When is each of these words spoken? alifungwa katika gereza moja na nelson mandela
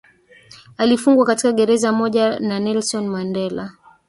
alifungwa 0.77 1.25
katika 1.25 1.51
gereza 1.51 1.91
moja 1.91 2.39
na 2.39 2.59
nelson 2.59 3.07
mandela 3.07 3.71